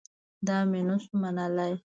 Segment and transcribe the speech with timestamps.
[0.47, 1.73] دا مې نه سو منلاى.